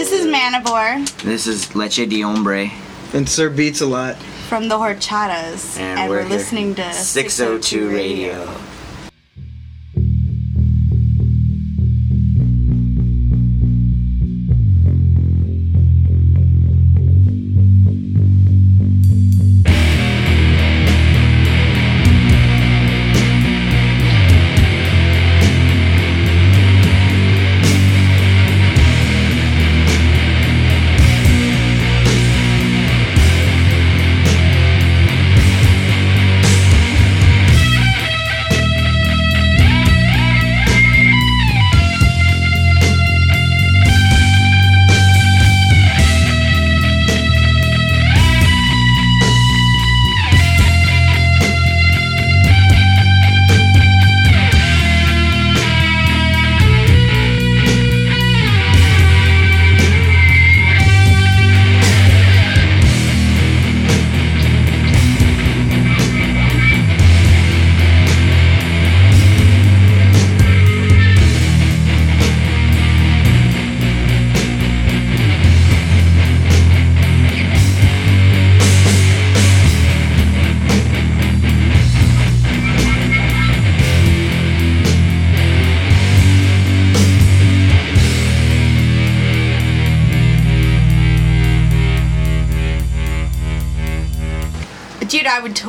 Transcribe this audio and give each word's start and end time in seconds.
This 0.00 0.12
is 0.12 0.26
Manivore 0.26 1.22
This 1.24 1.46
is 1.46 1.76
Leche 1.76 2.08
de 2.08 2.22
Hombre. 2.22 2.70
And 3.12 3.28
Sir 3.28 3.50
Beats 3.50 3.82
a 3.82 3.86
lot. 3.86 4.16
from 4.48 4.66
the 4.68 4.76
Whorchatas, 4.76 5.78
and, 5.78 6.08
we're, 6.08 6.22
here. 6.22 6.30
listening 6.30 6.74
to 6.76 6.90
602 6.94 7.90
Radio. 7.90 8.46
Dude, 8.46 8.69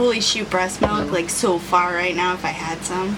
totally 0.02 0.19
shoot 0.21 0.49
breast 0.49 0.81
milk 0.81 1.11
like 1.11 1.30
so 1.30 1.59
far 1.59 1.94
right 1.94 2.16
now 2.16 2.33
if 2.33 2.44
I 2.44 2.47
had 2.49 2.80
some. 2.83 3.16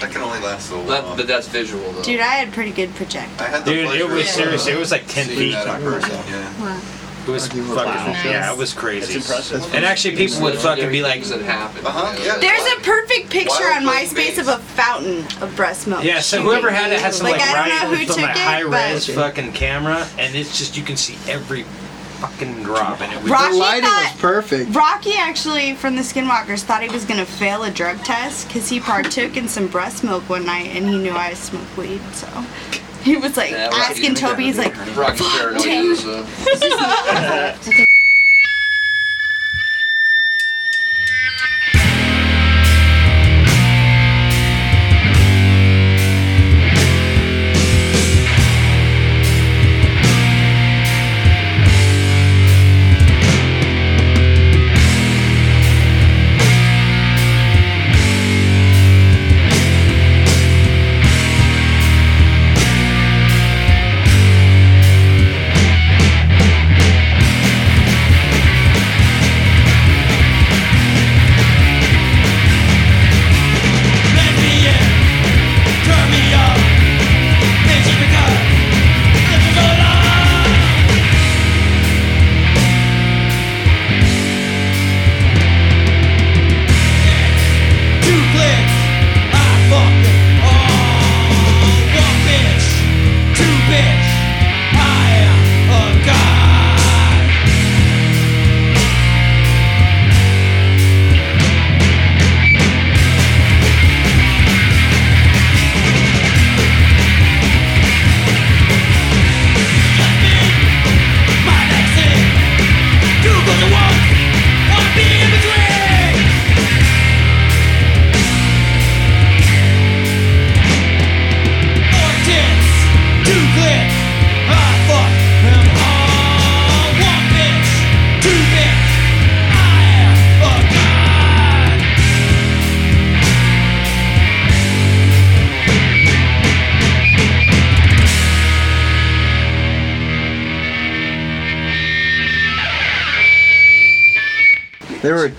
That 0.00 0.12
can 0.12 0.22
only 0.22 0.38
last 0.38 0.68
so 0.68 0.76
long. 0.76 0.86
That, 0.86 1.16
but 1.16 1.26
that's 1.26 1.48
visual 1.48 1.90
though. 1.92 2.02
Dude, 2.04 2.20
I 2.20 2.34
had 2.38 2.52
pretty 2.52 2.70
good 2.70 2.94
projector. 2.94 3.42
I 3.42 3.48
had 3.48 3.64
the 3.64 3.72
Dude, 3.72 3.90
it 4.00 4.08
was 4.08 4.22
of, 4.22 4.28
serious. 4.28 4.66
It 4.68 4.78
was 4.78 4.92
like 4.92 5.04
10 5.08 5.26
feet. 5.26 5.52
that 5.52 5.80
in 5.80 5.84
person, 5.84 6.10
yeah. 6.28 6.80
It 7.26 7.28
was 7.30 7.46
fucking, 7.48 7.64
Nice. 7.74 8.24
yeah, 8.24 8.52
it 8.52 8.58
was 8.58 8.72
crazy. 8.72 9.14
It's 9.14 9.28
impressive. 9.28 9.74
And 9.74 9.84
actually, 9.84 10.16
people 10.16 10.42
would 10.42 10.56
fucking 10.58 10.90
be 10.90 11.02
like, 11.02 11.14
things 11.14 11.30
that 11.30 11.40
happen. 11.42 11.84
Uh-huh, 11.86 12.16
yeah. 12.24 12.38
There's 12.38 12.66
a 12.72 12.80
perfect 12.82 13.30
picture 13.30 13.50
Wild 13.60 13.86
on 13.86 13.92
MySpace 13.94 14.38
of 14.38 14.48
a 14.48 14.58
fountain 14.58 15.24
of 15.42 15.54
breast 15.56 15.86
milk. 15.88 16.04
yeah. 16.04 16.20
So 16.20 16.40
whoever 16.42 16.70
had 16.70 16.92
it 16.92 17.00
had 17.00 17.14
some 17.14 17.26
like, 17.28 17.40
Like, 17.40 17.48
I 17.48 17.52
don't 17.68 17.80
right 17.80 17.90
know 17.90 17.96
who 17.96 18.06
some 18.12 18.22
like 18.22 18.36
it, 18.36 18.38
high 18.38 18.60
res 18.62 19.06
but- 19.06 19.14
fucking 19.16 19.52
camera, 19.52 20.06
and 20.18 20.34
it's 20.36 20.56
just 20.58 20.76
you 20.76 20.82
can 20.84 20.96
see 20.96 21.16
every 21.30 21.64
fucking 22.22 22.62
drop, 22.62 23.00
and 23.00 23.12
it 23.12 23.20
was. 23.22 23.30
Rocky 23.30 23.52
the 23.54 23.58
lighting 23.58 23.84
thought- 23.88 24.12
was 24.12 24.20
perfect. 24.20 24.74
Rocky 24.74 25.14
actually 25.16 25.74
from 25.74 25.96
the 25.96 26.02
Skinwalkers 26.02 26.60
thought 26.62 26.82
he 26.82 26.88
was 26.88 27.04
gonna 27.04 27.26
fail 27.26 27.64
a 27.64 27.70
drug 27.70 28.02
test 28.04 28.46
because 28.46 28.68
he 28.68 28.78
partook 28.80 29.36
in 29.36 29.48
some 29.48 29.66
breast 29.66 30.04
milk 30.04 30.28
one 30.28 30.44
night 30.46 30.70
and 30.76 30.88
he 30.88 30.98
knew 30.98 31.12
I 31.12 31.34
smoked 31.34 31.76
weed. 31.76 32.00
So 32.14 32.28
he 33.02 33.16
was 33.16 33.36
like 33.36 33.50
Yeah, 33.50 33.70
asking 33.72 34.14
didn't 34.14 34.18
Toby, 34.18 34.44
he's 34.44 34.58
like, 34.58 34.74
Rocky 34.96 35.24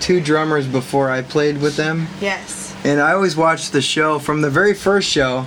two 0.04 0.20
drummers 0.20 0.66
before 0.66 1.10
I 1.10 1.22
played 1.22 1.62
with 1.62 1.76
them, 1.76 2.06
yes. 2.20 2.76
and 2.84 3.00
I 3.00 3.14
always 3.14 3.36
watched 3.36 3.72
the 3.72 3.80
show 3.80 4.18
from 4.18 4.42
the 4.42 4.50
very 4.50 4.74
first 4.74 5.08
show. 5.08 5.46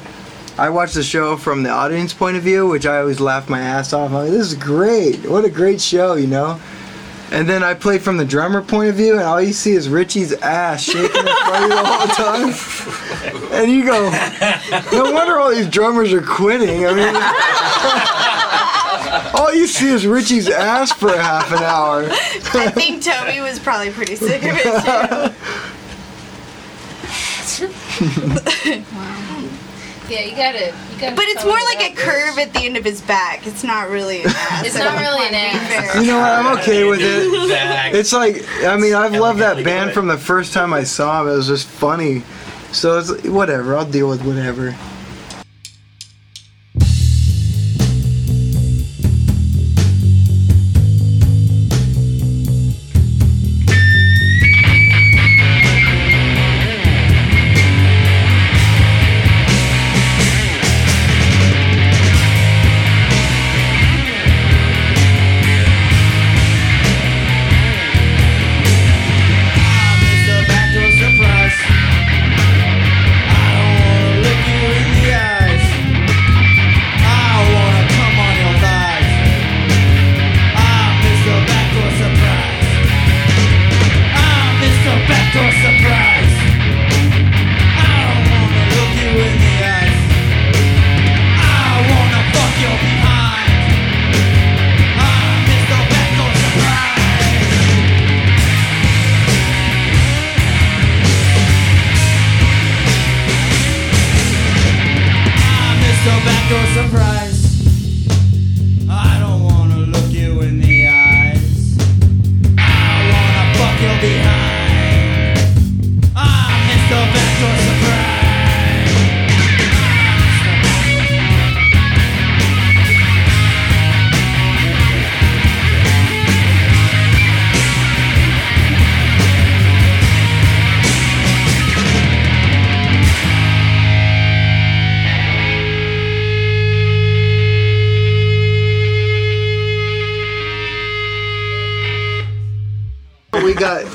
I 0.57 0.71
watched 0.71 0.95
the 0.95 1.03
show 1.03 1.37
from 1.37 1.61
the 1.61 1.69
audience 1.69 2.11
point 2.11 2.37
of 2.37 2.43
view, 2.43 2.67
which 2.67 2.87
I 2.87 2.97
always 2.97 3.19
laughed 3.19 3.51
my 3.51 3.59
ass 3.59 3.93
off. 3.93 4.09
I'm 4.09 4.15
like, 4.15 4.31
this 4.31 4.47
is 4.47 4.55
great. 4.55 5.29
What 5.29 5.45
a 5.45 5.51
great 5.51 5.79
show, 5.79 6.15
you 6.15 6.25
know? 6.25 6.59
And 7.29 7.47
then 7.47 7.61
I 7.61 7.75
played 7.75 8.01
from 8.01 8.17
the 8.17 8.25
drummer 8.25 8.63
point 8.63 8.89
of 8.89 8.95
view, 8.95 9.13
and 9.13 9.21
all 9.21 9.39
you 9.39 9.53
see 9.53 9.73
is 9.73 9.89
Richie's 9.89 10.33
ass 10.33 10.81
shaking 10.81 11.03
in 11.03 11.27
front 11.27 11.55
of 11.55 11.61
you 11.61 11.69
the 11.69 11.85
whole 11.85 12.07
time. 12.07 13.53
And 13.53 13.71
you 13.71 13.85
go, 13.85 14.09
no 14.91 15.11
wonder 15.11 15.37
all 15.37 15.51
these 15.51 15.69
drummers 15.69 16.11
are 16.13 16.21
quitting. 16.23 16.87
I 16.87 16.93
mean, 16.95 17.13
all 19.37 19.53
you 19.53 19.67
see 19.67 19.89
is 19.89 20.05
Richie's 20.05 20.49
ass 20.49 20.91
for 20.91 21.09
a 21.09 21.21
half 21.21 21.51
an 21.51 21.63
hour. 21.63 22.07
I 22.11 22.71
think 22.71 23.03
Toby 23.03 23.39
was 23.39 23.59
probably 23.59 23.91
pretty 23.91 24.15
sick 24.15 24.43
of 24.43 24.53
it 24.53 25.33
too. 27.47 28.83
Yeah, 30.09 30.21
you 30.21 30.37
gotta, 30.37 30.67
you 30.67 31.01
gotta. 31.01 31.15
But 31.17 31.25
it's 31.25 31.43
more 31.43 31.57
like 31.57 31.81
a 31.81 31.91
up. 31.91 31.97
curve 31.97 32.39
at 32.39 32.53
the 32.53 32.61
end 32.61 32.77
of 32.77 32.85
his 32.85 33.01
back. 33.01 33.45
It's 33.45 33.61
not 33.61 33.89
really 33.89 34.21
an 34.21 34.29
ass. 34.29 34.65
It's 34.65 34.77
not 34.77 34.97
really 35.01 35.27
an 35.27 35.33
ass. 35.33 35.95
You 35.95 36.07
know 36.07 36.19
what? 36.19 36.31
I'm 36.31 36.57
okay 36.59 36.89
with 36.89 36.99
it. 37.01 37.49
Back. 37.49 37.93
It's 37.93 38.13
like, 38.13 38.45
I 38.63 38.77
mean, 38.77 38.93
I've 38.95 39.11
loved 39.13 39.39
that 39.39 39.63
band 39.65 39.91
from 39.91 40.07
the 40.07 40.17
first 40.17 40.53
time 40.53 40.71
I 40.71 40.83
saw 40.83 41.23
them. 41.23 41.33
It 41.33 41.35
was 41.35 41.47
just 41.47 41.67
funny. 41.67 42.23
So 42.71 42.99
it's 42.99 43.27
whatever. 43.27 43.75
I'll 43.75 43.89
deal 43.89 44.07
with 44.07 44.23
whatever. 44.23 44.77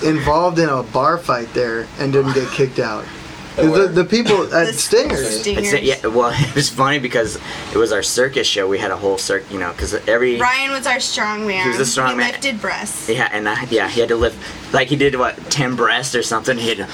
Involved 0.03 0.59
in 0.59 0.69
a 0.69 0.83
bar 0.83 1.19
fight 1.19 1.53
there 1.55 1.87
and 1.99 2.13
didn't 2.13 2.35
get 2.35 2.49
kicked 2.51 2.79
out. 2.79 3.05
The, 3.57 3.91
the 3.93 4.05
people 4.05 4.45
at 4.55 4.67
The 4.67 4.73
Stingers. 4.73 5.41
Stingers. 5.41 5.73
It's, 5.73 5.83
yeah, 5.83 6.07
well, 6.07 6.33
it 6.35 6.55
was 6.55 6.71
funny 6.71 6.99
because 6.99 7.39
it 7.73 7.77
was 7.77 7.93
our 7.93 8.03
circus 8.03 8.47
show. 8.47 8.67
We 8.67 8.79
had 8.79 8.91
a 8.91 8.97
whole 8.97 9.19
circ, 9.19 9.51
you 9.51 9.59
know, 9.59 9.73
because 9.73 9.95
every 10.09 10.39
Ryan 10.39 10.71
was 10.71 10.87
our 10.87 11.01
strong 11.01 11.47
man. 11.47 11.65
He 11.65 11.69
was 11.69 11.81
a 11.81 11.87
strong 11.87 12.13
he 12.13 12.17
man. 12.17 12.33
lifted 12.33 12.61
breasts. 12.61 13.09
yeah, 13.09 13.29
and 13.31 13.49
I, 13.49 13.65
yeah, 13.65 13.89
he 13.89 14.01
had 14.01 14.09
to 14.09 14.17
lift 14.17 14.39
like 14.73 14.89
he 14.89 14.97
did 14.97 15.17
what 15.17 15.37
ten 15.51 15.77
breasts 15.77 16.15
or 16.15 16.23
something. 16.23 16.57
He 16.59 16.69
had 16.69 16.79
to 16.79 16.89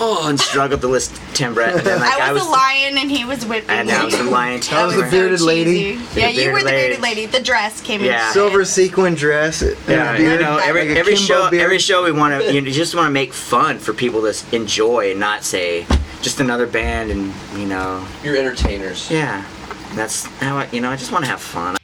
oh 0.00 0.28
and 0.28 0.38
struggled 0.38 0.80
to 0.80 0.88
list 0.88 1.14
ten 1.34 1.54
breasts. 1.54 1.78
And 1.78 1.86
then, 1.86 2.00
like, 2.00 2.20
I 2.20 2.32
was, 2.32 2.44
a 2.46 2.48
lion 2.50 2.98
and 2.98 3.10
he 3.10 3.24
was 3.24 3.44
whipping 3.46 3.70
and 3.70 3.90
I 3.90 4.04
was 4.04 4.16
the 4.16 4.24
lion. 4.24 4.60
I 4.72 4.84
was 4.86 4.96
the 4.96 5.04
so 5.04 5.10
bearded 5.10 5.40
lady. 5.40 5.94
cheesy. 5.96 6.20
Yeah, 6.20 6.26
The 6.32 6.42
you 6.42 6.52
were 6.52 6.58
the 6.60 6.64
bearded 6.70 7.00
lady. 7.00 7.20
lady. 7.22 7.26
The 7.26 7.42
dress 7.42 7.80
came 7.80 8.00
Yeah. 8.02 8.26
in. 8.28 8.32
Silver 8.32 8.64
sequin 8.64 9.14
dress. 9.14 9.62
Yeah, 9.86 10.16
beard, 10.16 10.40
you 10.40 10.46
know, 10.46 10.58
every 10.58 10.88
like 10.88 10.98
every 10.98 11.16
show, 11.16 11.50
beard. 11.50 11.62
every 11.62 11.78
show 11.78 12.04
we 12.04 12.12
want 12.12 12.42
to, 12.42 12.52
you 12.52 12.60
just 12.70 12.94
want 12.94 13.06
to 13.06 13.10
make 13.12 13.32
fun 13.32 13.78
for 13.78 13.92
people 13.92 14.20
to 14.22 14.34
enjoy 14.56 15.10
and 15.12 15.20
not 15.20 15.44
say 15.44 15.86
just 16.22 16.40
another 16.40 16.66
band 16.66 17.10
and 17.10 17.32
you 17.58 17.66
know, 17.66 18.06
You're 18.22 18.36
entertainers. 18.36 19.10
yeah, 19.10 19.44
that's 19.94 20.26
how 20.40 20.58
I, 20.58 20.68
you 20.70 20.80
know, 20.80 20.90
I 20.90 20.96
just 20.96 21.12
want 21.12 21.24
to 21.24 21.30
have 21.30 21.40
fun. 21.40 21.76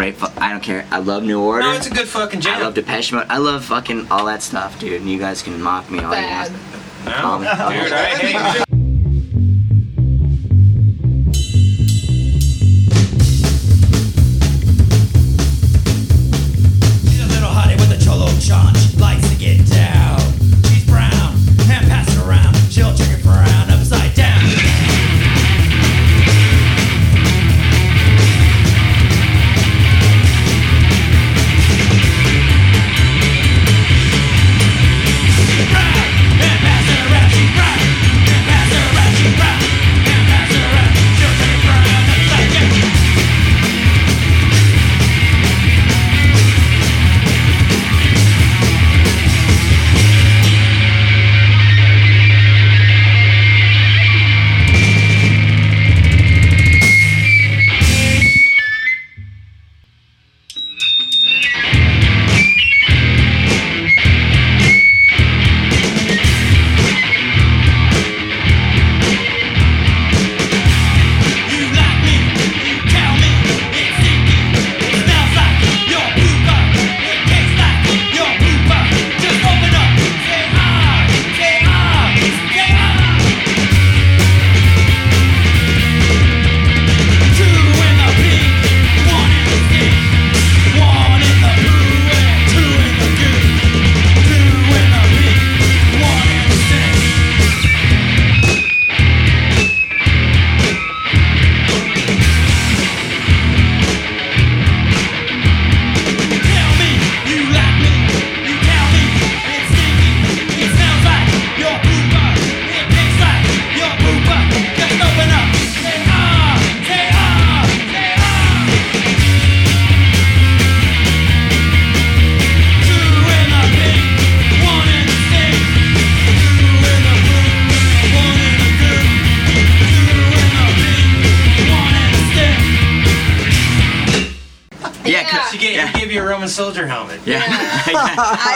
Great. 0.00 0.16
Fu- 0.16 0.40
I 0.40 0.50
don't 0.50 0.62
care. 0.62 0.86
I 0.90 0.98
love 0.98 1.22
New 1.24 1.40
Order. 1.42 1.62
No, 1.64 1.72
it's 1.72 1.86
a 1.86 1.90
good 1.90 2.08
fucking 2.08 2.46
I 2.46 2.60
love 2.60 2.74
Depeche 2.74 3.12
Mode. 3.12 3.26
I 3.28 3.36
love 3.36 3.64
fucking 3.66 4.10
all 4.10 4.24
that 4.26 4.42
stuff, 4.42 4.78
dude. 4.80 5.00
And 5.02 5.10
you 5.10 5.18
guys 5.18 5.42
can 5.42 5.60
mock 5.60 5.90
me 5.90 5.98
all 6.00 6.14
you 6.18 6.26
want. 6.26 6.52
No, 7.04 7.12
Call 7.12 7.38
me. 7.40 7.46
dude, 7.46 7.92
I 7.92 8.04
hate 8.16 8.69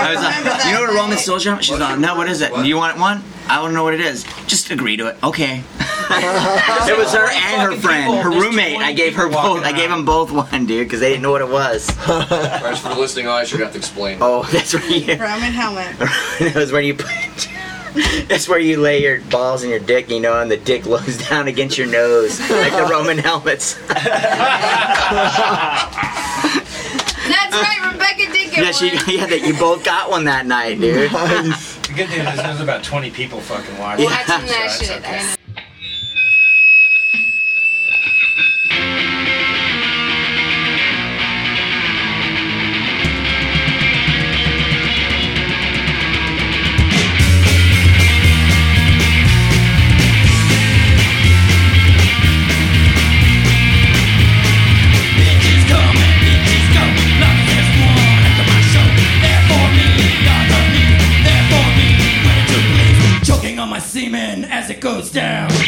I 0.04 0.14
was 0.14 0.22
like, 0.22 0.64
you 0.66 0.72
know 0.72 0.80
what 0.80 0.90
a 0.90 0.94
Roman 0.94 1.18
soldier 1.18 1.50
helmet? 1.50 1.64
She's 1.64 1.78
like, 1.78 1.98
no, 1.98 2.14
what 2.16 2.28
is 2.28 2.40
it? 2.40 2.54
Do 2.54 2.64
you 2.64 2.76
want 2.76 2.98
one? 2.98 3.22
I 3.48 3.60
want 3.60 3.72
to 3.72 3.74
know 3.74 3.84
what 3.84 3.94
it 3.94 4.00
is. 4.00 4.24
Just 4.46 4.70
agree 4.70 4.96
to 4.96 5.08
it. 5.08 5.16
Okay. 5.22 5.62
it 6.10 6.98
was 6.98 7.12
her 7.12 7.28
and 7.30 7.62
her 7.62 7.76
friend, 7.80 8.22
her 8.22 8.30
roommate. 8.30 8.78
I 8.78 8.92
gave 8.92 9.14
her 9.16 9.28
both. 9.28 9.64
I 9.64 9.72
gave 9.72 9.88
them 9.90 10.04
both 10.04 10.30
one, 10.30 10.66
dude, 10.66 10.86
because 10.86 11.00
they 11.00 11.10
didn't 11.10 11.22
know 11.22 11.30
what 11.30 11.40
it 11.40 11.48
was. 11.48 11.88
Alright, 12.08 12.78
for 12.78 12.90
the 12.90 12.94
listening 12.94 13.26
audience, 13.26 13.50
you're 13.50 13.58
gonna 13.58 13.66
have 13.66 13.74
to 13.74 13.78
explain. 13.78 14.18
Oh, 14.20 14.42
that's 14.52 14.74
where 14.74 14.86
you. 14.86 15.14
Roman 15.14 15.52
helmet. 15.52 15.98
that 15.98 16.52
was 16.54 16.72
where 16.72 16.82
you 16.82 16.94
put. 16.94 17.08
That's 18.28 18.48
where 18.48 18.58
you 18.58 18.80
lay 18.80 19.02
your 19.02 19.20
balls 19.22 19.62
and 19.62 19.70
your 19.70 19.80
dick, 19.80 20.10
you 20.10 20.20
know, 20.20 20.40
and 20.40 20.50
the 20.50 20.56
dick 20.56 20.84
lows 20.84 21.16
down 21.28 21.46
against 21.48 21.78
your 21.78 21.86
nose, 21.86 22.40
like 22.50 22.72
the 22.72 22.88
Roman 22.90 23.18
helmets. 23.18 23.74
That's 27.24 27.54
right, 27.54 27.92
Rebecca 27.92 28.32
did 28.32 28.43
get 28.54 28.64
yeah, 28.64 28.72
she, 28.72 28.86
yeah, 29.16 29.26
that 29.26 29.42
you 29.46 29.54
both 29.58 29.84
got 29.84 30.10
one 30.10 30.24
that 30.24 30.46
night, 30.46 30.80
dude. 30.80 31.10
The 31.84 31.92
good 31.92 32.08
thing 32.08 32.26
is 32.26 32.36
there's 32.36 32.60
about 32.60 32.82
20 32.82 33.10
people 33.10 33.40
fucking 33.40 33.78
watching. 33.78 34.06
Watching 34.06 34.26
that 34.26 34.70
So 34.70 34.84
it's 34.84 34.86
shit. 34.86 34.98
okay. 35.04 35.34
my 63.74 63.80
semen 63.80 64.44
as 64.44 64.70
it 64.70 64.78
goes 64.80 65.10
down. 65.10 65.50
Come 65.50 65.66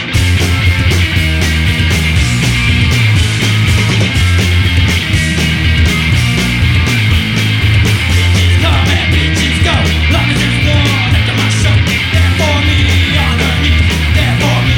and 8.94 9.10
bitches 9.12 9.58
go, 9.64 9.74
my 10.12 11.50
show. 11.50 11.74
There 12.14 12.30
for 12.38 12.56
me 12.62 12.78
on 13.18 13.36
her 13.42 13.56
knees, 13.64 13.90
there 14.14 14.36
for 14.38 14.58
me 14.62 14.76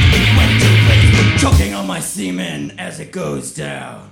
please. 0.89 1.43
Choking 1.43 1.75
on 1.75 1.87
my 1.87 2.01
semen 2.01 2.73
as 2.79 2.99
it 2.99 3.13
goes 3.13 3.53
down. 3.53 4.11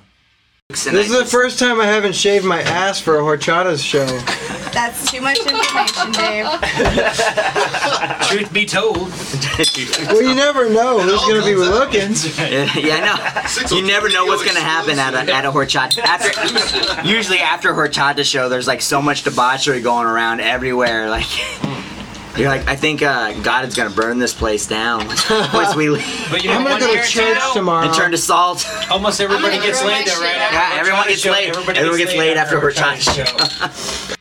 This 0.68 0.85
is 0.85 1.08
the 1.08 1.25
first 1.25 1.58
time 1.58 1.80
I 1.80 1.87
haven't 1.87 2.16
shaved 2.16 2.44
my 2.44 2.61
ass 2.61 3.00
for 3.00 3.18
a 3.18 3.23
Whorchata 3.23 3.82
show. 3.82 4.65
That's 4.76 5.11
too 5.11 5.23
much 5.23 5.38
information, 5.38 6.12
Dave. 6.12 6.45
Truth 8.28 8.52
be 8.52 8.66
told, 8.66 8.99
Well, 8.99 10.23
you 10.23 10.35
never 10.35 10.68
know 10.68 11.00
who's 11.00 11.23
gonna 11.23 11.42
be 11.42 11.54
looking. 11.54 12.11
yeah, 12.85 13.00
I 13.00 13.00
know. 13.00 13.75
You 13.75 13.87
never 13.87 14.11
know 14.11 14.26
what's 14.26 14.45
gonna 14.45 14.61
happen 14.61 14.99
at 14.99 15.14
a 15.14 15.33
at 15.33 15.47
a 15.47 15.50
Whorchata. 15.50 16.00
After 16.00 17.09
usually 17.09 17.38
after 17.38 17.71
a 17.71 17.75
Whorchata 17.75 18.23
show, 18.23 18.50
there's 18.50 18.66
like 18.66 18.83
so 18.83 19.00
much 19.00 19.23
debauchery 19.23 19.80
going 19.80 20.06
around 20.06 20.40
everywhere. 20.40 21.09
Like 21.09 21.25
you're 22.37 22.50
like, 22.50 22.68
I 22.68 22.76
think 22.76 23.00
uh, 23.00 23.33
God 23.40 23.64
is 23.64 23.75
gonna 23.75 23.88
burn 23.88 24.18
this 24.18 24.35
place 24.35 24.66
down 24.66 25.06
once 25.54 25.75
we 25.75 25.88
leave 25.88 26.26
but 26.30 26.45
you 26.45 26.50
know 26.50 26.56
I'm 26.59 26.64
gonna 26.64 26.80
go 26.80 26.95
to 26.95 27.02
church 27.02 27.38
though? 27.40 27.52
tomorrow. 27.54 27.87
and 27.87 27.95
turn 27.95 28.11
to 28.11 28.18
salt. 28.18 28.68
Almost 28.90 29.23
everybody 29.23 29.56
gets 29.59 29.83
laid 29.83 30.06
there, 30.06 30.21
right? 30.21 30.35
shit 30.35 30.42
after 30.42 30.56
out. 30.59 30.73
a 30.73 30.75
Yeah, 30.75 30.80
everyone 30.80 31.09
gets 31.09 31.25
laid. 31.25 31.49
Everybody 31.49 31.78
Everyone 31.78 31.99
gets 31.99 32.14
laid 32.14 32.37
after 32.37 32.59
a 32.59 32.61
Whorchata 32.61 33.00
show. 33.00 34.16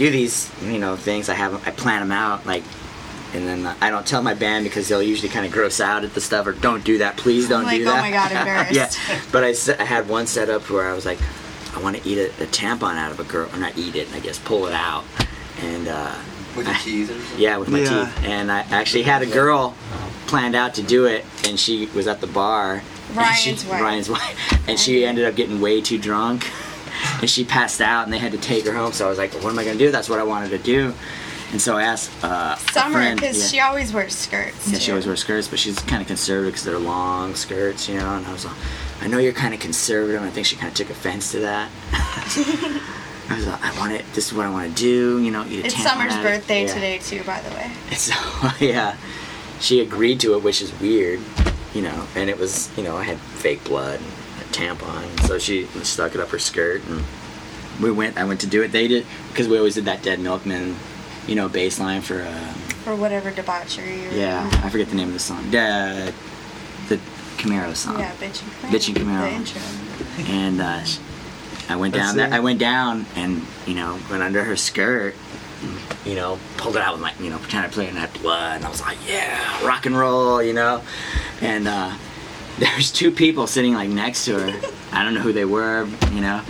Do 0.00 0.10
these 0.10 0.50
you 0.64 0.78
know 0.78 0.96
things. 0.96 1.28
I 1.28 1.34
have 1.34 1.54
I 1.68 1.70
plan 1.72 2.00
them 2.00 2.10
out 2.12 2.46
like, 2.46 2.62
and 3.34 3.46
then 3.46 3.66
I 3.82 3.90
don't 3.90 4.06
tell 4.06 4.22
my 4.22 4.32
band 4.34 4.64
because 4.64 4.88
they'll 4.88 5.02
usually 5.02 5.28
kind 5.28 5.44
of 5.46 5.52
gross 5.52 5.78
out 5.80 6.04
at 6.04 6.14
the 6.14 6.20
stuff 6.22 6.46
or 6.46 6.52
don't 6.52 6.82
do 6.84 6.98
that. 6.98 7.16
Please 7.18 7.48
don't 7.48 7.64
Like, 7.64 7.78
do 7.78 7.84
that. 7.84 7.90
oh 7.92 7.96
that. 7.96 8.00
my 8.02 8.10
God, 8.10 8.32
embarrassed. 8.40 8.98
yeah, 9.08 9.20
but 9.30 9.44
I, 9.44 9.82
I 9.82 9.84
had 9.84 10.08
one 10.08 10.26
set 10.26 10.48
up 10.48 10.68
where 10.70 10.88
I 10.90 10.94
was 10.94 11.04
like, 11.04 11.18
I 11.76 11.80
want 11.82 11.96
to 11.96 12.08
eat 12.08 12.18
a, 12.18 12.26
a 12.42 12.46
tampon 12.46 12.96
out 12.96 13.12
of 13.12 13.20
a 13.20 13.24
girl, 13.24 13.48
or 13.52 13.58
not 13.58 13.76
eat 13.78 13.94
it, 13.94 14.08
I 14.14 14.20
guess 14.20 14.38
pull 14.38 14.66
it 14.66 14.72
out, 14.72 15.04
and 15.62 15.86
uh, 15.86 16.16
With 16.56 16.66
your 16.66 16.74
teeth 16.76 17.10
or 17.10 17.20
something? 17.20 17.38
yeah, 17.40 17.56
with 17.58 17.68
my 17.68 17.80
Yeah. 17.80 18.04
teeth. 18.06 18.24
And 18.24 18.50
I 18.50 18.60
actually 18.70 19.02
had 19.02 19.20
a 19.22 19.26
girl 19.26 19.76
planned 20.26 20.54
out 20.56 20.74
to 20.76 20.82
do 20.82 21.04
it, 21.04 21.24
and 21.46 21.60
she 21.60 21.86
was 21.94 22.06
at 22.08 22.20
the 22.22 22.26
bar. 22.26 22.82
and 23.16 23.36
she- 23.36 23.50
Ryan's 23.50 23.64
wife. 23.66 23.80
Ryan's 23.82 24.08
wife, 24.10 24.68
and 24.68 24.78
she 24.80 25.04
ended 25.04 25.26
up 25.26 25.36
getting 25.36 25.60
way 25.60 25.80
too 25.82 25.98
drunk, 25.98 26.48
and 27.20 27.28
she 27.28 27.44
passed 27.44 27.80
out, 27.80 28.04
and 28.04 28.12
they 28.12 28.18
had 28.18 28.32
to 28.32 28.38
take 28.38 28.64
her 28.66 28.72
home. 28.72 28.92
So 28.92 29.06
I 29.06 29.08
was 29.08 29.18
like, 29.18 29.32
"What 29.34 29.52
am 29.52 29.58
I 29.58 29.64
gonna 29.64 29.78
do?" 29.78 29.90
That's 29.90 30.08
what 30.08 30.18
I 30.18 30.24
wanted 30.24 30.50
to 30.50 30.58
do, 30.58 30.94
and 31.52 31.60
so 31.60 31.76
I 31.76 31.82
asked 31.82 32.10
uh, 32.22 32.56
Summer, 32.56 33.14
because 33.14 33.38
yeah. 33.38 33.46
she 33.46 33.60
always 33.60 33.92
wears 33.92 34.14
skirts. 34.14 34.70
Yeah, 34.70 34.78
she 34.78 34.92
always 34.92 35.06
wears 35.06 35.20
skirts, 35.20 35.48
but 35.48 35.58
she's 35.58 35.78
kind 35.80 36.00
of 36.00 36.06
conservative 36.06 36.52
because 36.52 36.64
they're 36.64 36.78
long 36.78 37.34
skirts, 37.34 37.88
you 37.88 37.96
know. 37.96 38.16
And 38.16 38.26
I 38.26 38.32
was 38.32 38.44
like, 38.44 38.56
I 39.00 39.08
know 39.08 39.18
you're 39.18 39.32
kind 39.32 39.52
of 39.52 39.60
conservative. 39.60 40.20
and 40.20 40.30
I 40.30 40.32
think 40.32 40.46
she 40.46 40.56
kind 40.56 40.68
of 40.68 40.74
took 40.74 40.90
offense 40.90 41.32
to 41.32 41.40
that. 41.40 41.70
I 43.30 43.36
was 43.36 43.46
like, 43.46 43.62
I 43.62 43.78
want 43.78 43.92
it. 43.92 44.04
This 44.12 44.26
is 44.28 44.32
what 44.34 44.46
I 44.46 44.50
want 44.50 44.68
to 44.68 44.82
do, 44.82 45.22
you 45.22 45.30
know. 45.30 45.44
Eat 45.46 45.62
a 45.62 45.66
It's 45.66 45.82
Summer's 45.82 46.16
birthday 46.16 46.66
Yeah. 46.66 46.74
today 46.74 46.98
too, 46.98 47.22
by 47.24 47.40
the 47.40 47.50
way. 47.50 47.70
And 47.88 47.96
so 47.98 48.14
yeah, 48.60 48.96
she 49.60 49.80
agreed 49.80 50.20
to 50.20 50.34
it, 50.34 50.42
which 50.42 50.62
is 50.62 50.78
weird, 50.80 51.20
you 51.74 51.82
know. 51.82 52.06
And 52.14 52.30
it 52.30 52.38
was, 52.38 52.70
you 52.76 52.84
know, 52.84 52.96
I 52.96 53.02
had 53.04 53.18
fake 53.18 53.64
blood 53.64 54.00
and 54.00 54.08
tampon, 54.52 55.02
and 55.02 55.20
so 55.22 55.38
she 55.38 55.64
stuck 55.82 56.14
it 56.14 56.20
up 56.20 56.28
her 56.30 56.38
skirt, 56.38 56.82
and 56.86 57.02
we 57.80 57.90
went. 57.90 58.18
I 58.18 58.24
went 58.24 58.40
to 58.40 58.46
do 58.46 58.62
it. 58.62 58.72
They 58.72 58.88
did 58.88 59.06
because 59.28 59.48
we 59.48 59.56
always 59.58 59.74
did 59.74 59.84
that 59.86 60.02
Dead 60.02 60.20
Milkman, 60.20 60.76
you 61.26 61.34
know, 61.34 61.48
baseline 61.48 62.02
for. 62.02 62.22
Uh, 62.22 62.52
For 62.84 62.94
whatever 62.96 63.30
debauchery 63.30 64.02
you're 64.02 64.12
yeah, 64.12 64.48
I 64.64 64.68
forget 64.70 64.88
the 64.88 64.96
name 64.96 65.08
of 65.08 65.14
the 65.14 65.18
song. 65.20 65.50
The 65.50 66.12
the 66.88 66.98
Camaro 67.38 67.74
song. 67.74 67.98
Yeah, 67.98 68.12
Bitchin' 68.16 68.48
Camaro. 68.60 68.70
Bitchin' 68.70 68.94
Camaro. 68.94 69.30
The 69.30 69.36
intro. 69.36 69.62
And 70.34 70.60
uh, 70.60 70.84
I 71.68 71.76
went 71.76 71.94
That's 71.94 72.08
down 72.08 72.16
there. 72.16 72.26
it. 72.26 72.32
I 72.32 72.40
went 72.40 72.58
down 72.58 73.06
and 73.16 73.42
you 73.66 73.74
know 73.74 73.98
went 74.10 74.22
under 74.22 74.42
her 74.44 74.56
skirt. 74.56 75.14
You 76.06 76.14
know, 76.14 76.38
pulled 76.56 76.76
it 76.76 76.82
out 76.82 76.94
with 76.94 77.02
my 77.02 77.12
you 77.20 77.28
know 77.30 77.38
pretend 77.38 77.66
I 77.66 77.68
played 77.68 77.90
in 77.90 77.94
that 77.96 78.12
blood, 78.14 78.56
and 78.56 78.64
I 78.64 78.70
was 78.70 78.80
like, 78.80 78.96
yeah, 79.06 79.66
rock 79.66 79.84
and 79.86 79.96
roll, 79.96 80.42
you 80.42 80.54
know. 80.54 80.82
And 81.42 81.68
uh, 81.68 81.92
there's 82.58 82.90
two 82.90 83.10
people 83.10 83.46
sitting 83.46 83.74
like 83.74 83.88
next 83.88 84.24
to 84.26 84.38
her. 84.38 84.70
I 84.92 85.04
don't 85.04 85.14
know 85.14 85.20
who 85.20 85.32
they 85.32 85.44
were, 85.44 85.86
you 86.12 86.20
know. 86.20 86.42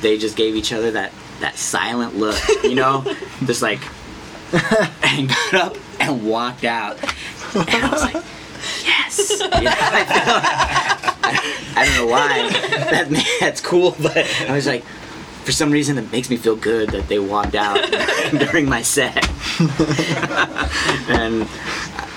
They 0.00 0.18
just 0.18 0.36
gave 0.36 0.56
each 0.56 0.72
other 0.72 0.90
that 0.92 1.12
that 1.40 1.56
silent 1.56 2.16
look, 2.16 2.40
you 2.62 2.74
know, 2.74 3.04
just 3.44 3.62
like, 3.62 3.80
and 5.02 5.28
got 5.28 5.54
up 5.54 5.76
and 6.00 6.26
walked 6.26 6.64
out. 6.64 6.98
And 7.54 7.84
I 7.84 7.90
was 7.90 8.02
like, 8.02 8.24
yes. 8.84 9.30
You 9.30 9.48
know, 9.48 9.72
I, 9.74 10.06
I, 11.22 11.74
I 11.76 11.86
don't 11.86 11.96
know 11.96 12.06
why. 12.06 12.48
That, 12.90 13.38
that's 13.40 13.60
cool, 13.60 13.96
but 14.00 14.16
I 14.48 14.52
was 14.52 14.66
like, 14.66 14.84
for 15.44 15.52
some 15.52 15.70
reason 15.70 15.98
it 15.98 16.10
makes 16.12 16.30
me 16.30 16.36
feel 16.36 16.54
good 16.54 16.90
that 16.90 17.08
they 17.08 17.18
walked 17.18 17.54
out 17.56 17.90
during 18.30 18.68
my 18.68 18.82
set. 18.82 19.28
and 21.08 21.48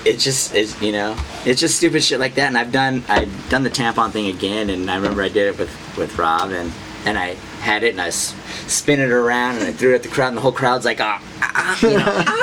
it 0.06 0.18
just 0.18 0.54
is, 0.54 0.80
you 0.80 0.92
know, 0.92 1.16
it's 1.44 1.60
just 1.60 1.76
stupid 1.76 2.02
shit 2.02 2.20
like 2.20 2.34
that. 2.36 2.46
And 2.48 2.56
I've 2.58 2.72
done 2.72 3.04
I've 3.08 3.48
done 3.48 3.62
the 3.62 3.70
tampon 3.70 4.10
thing 4.10 4.26
again, 4.28 4.70
and 4.70 4.90
I 4.90 4.96
remember 4.96 5.22
I 5.22 5.28
did 5.28 5.48
it 5.48 5.58
with 5.58 5.70
with 5.98 6.16
Rob, 6.18 6.50
and 6.52 6.72
and 7.04 7.18
I 7.18 7.34
had 7.60 7.82
it 7.82 7.90
and 7.90 8.00
I 8.00 8.08
s- 8.08 8.34
spin 8.66 9.00
it 9.00 9.10
around 9.10 9.56
and 9.56 9.64
I 9.66 9.72
threw 9.72 9.92
it 9.92 9.96
at 9.96 10.02
the 10.02 10.08
crowd, 10.08 10.28
and 10.28 10.36
the 10.36 10.40
whole 10.42 10.52
crowd's 10.52 10.84
like, 10.84 11.00
ah, 11.00 11.20
ah 11.42 11.78
you 11.82 11.90
know, 11.98 12.04
ah. 12.06 12.42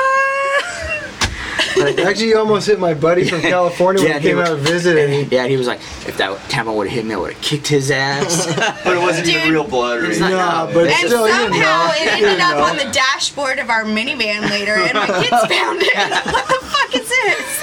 But 1.76 1.88
I 1.88 1.94
think- 1.94 2.08
Actually, 2.08 2.28
you 2.30 2.38
almost 2.38 2.68
hit 2.68 2.80
my 2.80 2.94
buddy 2.94 3.28
from 3.28 3.42
California 3.54 4.02
when 4.02 4.12
Yeah, 4.12 4.20
he 4.20 4.28
came 4.28 4.38
he- 4.38 4.44
out 4.44 4.48
to 4.50 4.56
visit, 4.56 4.96
and 4.98 5.12
he, 5.32 5.36
yeah, 5.36 5.48
he 5.48 5.58
was 5.58 5.66
like, 5.68 5.80
if 6.08 6.18
that 6.18 6.38
tampon 6.50 6.76
would 6.78 6.88
have 6.88 6.96
hit 6.96 7.06
me, 7.06 7.14
I 7.16 7.18
would 7.18 7.34
have 7.34 7.42
kicked 7.42 7.68
his 7.68 7.90
ass. 7.92 8.46
But 8.84 8.96
it 8.98 9.00
wasn't 9.02 9.28
even 9.28 9.42
Dude. 9.44 9.52
real 9.54 9.64
blood 9.68 10.00
or 10.00 10.06
It's 10.06 10.20
anything. 10.20 10.38
not- 10.38 10.68
nah, 10.68 10.74
but 10.74 10.88
And 10.88 11.08
still, 11.08 11.28
you 11.28 11.34
didn't 11.34 11.54
somehow 11.54 11.88
know. 11.88 11.94
it 11.96 12.04
You 12.06 12.10
ended 12.12 12.26
didn't 12.30 12.42
up 12.42 12.58
know. 12.58 12.64
on 12.64 12.78
the 12.78 12.92
dashboard 12.94 13.60
of 13.60 13.70
our 13.70 13.84
minivan 13.86 14.50
later, 14.50 14.76
and 14.76 14.94
my 14.94 15.08
kids 15.08 15.42
found 15.50 15.82
it. 15.82 15.96
what 16.32 16.48
the 16.48 16.60
fuck 16.68 16.96
is 16.96 17.10
this? 17.10 17.62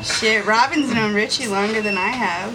rock. 0.00 0.16
Shit, 0.18 0.46
Robin's 0.46 0.92
known 0.92 1.14
Richie 1.14 1.46
longer 1.46 1.80
than 1.80 1.96
I 1.96 2.08
have. 2.08 2.52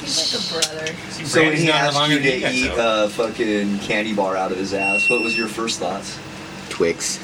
He's 0.00 0.52
like 0.52 0.62
a 0.62 0.68
brother. 0.68 0.94
So 1.24 1.42
when 1.42 1.56
he 1.56 1.70
asked 1.70 2.08
you 2.08 2.20
to 2.20 2.50
eat 2.52 2.74
though. 2.76 3.04
a 3.04 3.08
fucking 3.08 3.80
candy 3.80 4.14
bar 4.14 4.36
out 4.36 4.52
of 4.52 4.58
his 4.58 4.72
ass, 4.72 5.10
what 5.10 5.22
was 5.22 5.36
your 5.36 5.48
first 5.48 5.80
thoughts? 5.80 6.18
Twix. 6.68 7.18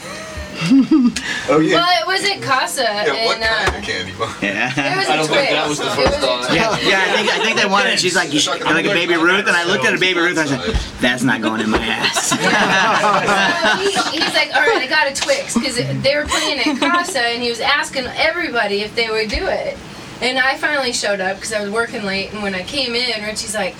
Oh 1.48 1.58
yeah. 1.58 1.74
Well, 1.76 2.00
it 2.00 2.06
was 2.06 2.22
at 2.30 2.40
Casa, 2.42 2.82
yeah 2.82 3.24
what 3.26 3.36
and 3.36 3.44
kind 3.44 3.74
uh, 3.74 3.78
of 3.78 3.84
candy 3.84 4.12
bar? 4.12 4.30
it 4.40 4.42
Yeah. 4.42 4.96
was 4.98 5.08
I 5.08 5.14
a 5.14 5.16
don't 5.16 5.26
Twix. 5.26 5.40
think 5.42 5.50
that 5.50 5.68
was 5.68 5.78
the 5.78 5.84
first 5.90 5.98
was 5.98 6.16
thought. 6.16 6.48
Twix. 6.48 6.54
Yeah, 6.54 6.78
yeah, 6.88 7.02
I 7.02 7.16
think 7.16 7.28
I 7.32 7.44
think 7.44 7.56
they 7.58 7.66
wanted. 7.66 7.98
She's 8.00 8.14
like, 8.16 8.32
you 8.32 8.38
should, 8.40 8.60
like 8.62 8.84
a 8.86 8.88
baby 8.94 9.14
Ruth, 9.16 9.46
and 9.46 9.56
I 9.56 9.64
looked 9.64 9.84
at 9.84 9.94
a 9.94 9.98
baby 9.98 10.20
Ruth, 10.20 10.38
and 10.38 10.48
I 10.48 10.56
said, 10.56 10.74
"That's 11.00 11.22
not 11.22 11.42
going 11.42 11.60
in 11.60 11.70
my 11.70 11.78
ass." 11.84 12.30
So 12.32 13.78
he, 13.78 14.18
he's 14.20 14.34
like, 14.34 14.54
all 14.54 14.60
right, 14.62 14.82
I 14.82 14.86
got 14.88 15.10
a 15.10 15.14
Twix 15.14 15.54
because 15.54 15.76
they 15.76 16.14
were 16.16 16.24
playing 16.26 16.58
at 16.60 16.78
Casa, 16.78 17.20
and 17.20 17.42
he 17.42 17.48
was 17.50 17.60
asking 17.60 18.06
everybody 18.06 18.80
if 18.82 18.94
they 18.94 19.08
would 19.10 19.28
do 19.28 19.46
it. 19.46 19.76
And 20.20 20.38
I 20.38 20.56
finally 20.56 20.92
showed 20.92 21.20
up 21.20 21.36
because 21.36 21.52
I 21.52 21.60
was 21.62 21.70
working 21.70 22.04
late, 22.04 22.32
and 22.32 22.42
when 22.42 22.54
I 22.54 22.62
came 22.62 22.94
in, 22.94 23.22
Richie's 23.24 23.54
like, 23.54 23.74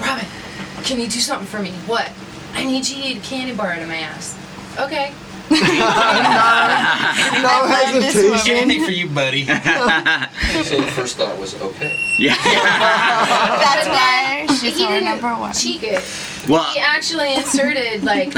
Robin, 0.00 0.24
can 0.84 0.98
you 1.00 1.06
do 1.06 1.20
something 1.20 1.46
for 1.46 1.60
me? 1.60 1.70
What? 1.86 2.10
I 2.54 2.64
need 2.64 2.88
you 2.88 2.96
to 3.02 3.08
eat 3.08 3.16
a 3.18 3.20
candy 3.20 3.54
bar 3.54 3.72
out 3.72 3.82
of 3.82 3.88
my 3.88 3.96
ass. 3.96 4.36
Okay. 4.80 5.12
No 5.50 5.56
learned 7.70 8.02
this 8.02 8.14
hesitation. 8.14 8.56
Anything 8.56 8.84
for 8.84 8.90
you, 8.90 9.08
buddy. 9.08 9.46
So 10.66 10.80
the 10.80 10.90
first 10.92 11.16
thought 11.16 11.38
was 11.38 11.54
okay. 11.60 11.94
Yeah. 12.18 12.34
That's 12.44 13.86
But 13.88 13.94
why 13.94 14.46
she's 14.60 14.76
he 14.78 14.84
our 14.86 15.00
number 15.00 15.34
one. 15.34 15.52
cheek 15.52 15.82
it. 15.82 16.02
Well, 16.48 16.62
He 16.72 16.78
actually 16.78 17.34
inserted 17.34 18.04
like 18.04 18.32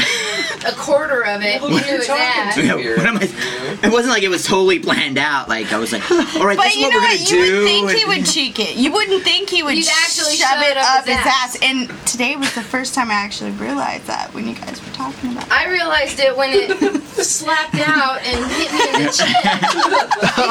a 0.66 0.72
quarter 0.72 1.24
of 1.26 1.42
it 1.42 1.62
into 1.62 1.78
his 1.78 2.08
ass. 2.08 2.56
you 2.56 2.62
know, 2.64 2.76
what 2.78 3.06
am 3.06 3.18
I? 3.18 3.28
It 3.80 3.92
wasn't 3.92 4.12
like 4.14 4.24
it 4.24 4.28
was 4.28 4.44
totally 4.44 4.80
planned 4.80 5.18
out. 5.18 5.48
Like 5.48 5.72
I 5.72 5.78
was 5.78 5.92
like, 5.92 6.02
"All 6.10 6.18
right, 6.44 6.56
But 6.56 6.64
this 6.64 6.72
is 6.74 6.78
you 6.80 6.86
what 6.86 6.94
know 6.94 6.98
we're 6.98 7.02
what? 7.02 7.18
gonna 7.18 7.30
You 7.30 7.46
do." 7.46 7.60
would 7.60 7.64
think 7.68 7.90
he 7.92 8.04
would 8.06 8.26
cheek 8.26 8.58
it. 8.58 8.74
You 8.76 8.90
wouldn't 8.90 9.22
think 9.22 9.48
he 9.50 9.62
would 9.62 9.76
You'd 9.76 9.86
actually 9.86 10.34
shove 10.34 10.48
shove 10.58 10.62
it 10.62 10.70
it 10.72 10.76
up 10.78 10.98
up 10.98 11.04
his 11.06 11.16
his 11.18 11.26
ass. 11.26 11.54
ass. 11.54 11.58
And 11.62 11.88
today 12.06 12.34
was 12.34 12.52
the 12.56 12.62
first 12.62 12.94
time 12.94 13.10
I 13.10 13.14
actually 13.14 13.52
realized 13.52 14.06
that 14.06 14.34
when 14.34 14.48
you 14.48 14.54
guys 14.56 14.80
were 14.84 14.92
talking 14.94 15.30
about 15.30 15.44
it. 15.46 15.52
I 15.52 15.68
realized 15.70 16.18
it 16.18 16.34
when 16.36 16.50
it 16.52 17.02
slapped 17.22 17.76
out 17.86 18.18
and 18.24 18.50
hit 18.50 18.72
me 18.72 18.82
in 18.88 19.06
the 19.06 19.12
chin. 19.12 19.34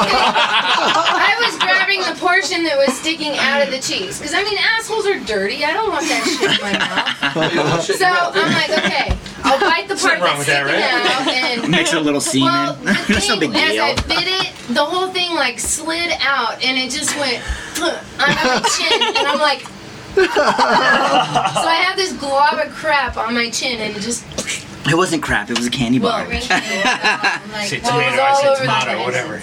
I 0.08 1.36
was 1.44 1.58
grabbing 1.58 2.00
the 2.00 2.14
portion 2.18 2.62
that 2.64 2.78
was 2.78 2.96
sticking 2.96 3.17
out 3.26 3.62
of 3.62 3.70
the 3.70 3.78
cheese. 3.80 4.18
Because, 4.18 4.34
I 4.34 4.42
mean, 4.44 4.58
assholes 4.58 5.06
are 5.06 5.18
dirty. 5.20 5.64
I 5.64 5.72
don't 5.72 5.90
want 5.90 6.06
that 6.06 6.22
shit 6.24 6.50
in 6.50 6.60
my 6.62 6.72
mouth. 6.78 7.82
So 7.82 8.06
I'm 8.06 8.52
like, 8.52 8.70
okay, 8.70 9.16
I'll 9.44 9.60
bite 9.60 9.88
the 9.88 9.96
part 9.96 10.20
wrong 10.20 10.38
that's 10.38 10.38
with 10.38 10.46
that, 10.48 10.66
sticking 10.66 10.82
right? 10.82 11.10
out 11.10 11.62
and. 11.64 11.70
Mix 11.78 11.92
a 11.92 12.00
little 12.00 12.20
semen. 12.20 12.48
Well, 12.48 12.74
the 12.74 12.84
That's 13.08 13.28
no 13.28 13.38
thing, 13.38 13.52
big 13.52 13.60
as. 13.62 13.78
I 13.78 13.94
bit 14.06 14.26
it, 14.26 14.74
the 14.74 14.84
whole 14.84 15.08
thing 15.08 15.34
like 15.34 15.58
slid 15.58 16.12
out 16.20 16.62
and 16.64 16.76
it 16.78 16.90
just 16.90 17.16
went 17.16 17.42
on 17.82 18.28
my 18.34 18.62
chin, 18.76 19.02
and 19.02 19.26
I'm 19.26 19.38
like, 19.38 19.60
so 20.18 20.24
I 20.24 21.82
have 21.86 21.96
this 21.96 22.12
glob 22.14 22.58
of 22.58 22.72
crap 22.72 23.16
on 23.16 23.34
my 23.34 23.50
chin, 23.50 23.80
and 23.80 23.96
it 23.96 24.00
just 24.00 24.24
It 24.88 24.94
wasn't 24.96 25.22
crap. 25.22 25.50
It 25.50 25.56
was 25.58 25.66
a 25.66 25.70
candy 25.70 25.98
well, 26.00 26.12
bar. 26.12 26.22
I'm 26.26 27.52
like, 27.52 27.68
Say 27.68 27.80
well, 27.80 28.00
it 28.00 28.04
was 28.04 28.14
tomato, 28.14 28.22
I 28.22 28.28
all 28.28 28.36
say 28.36 28.48
over 28.48 28.58
the 28.58 28.64
tomato, 28.64 28.92
place. 28.94 29.04
whatever. 29.06 29.42